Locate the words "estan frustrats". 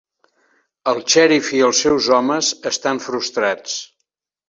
2.75-3.81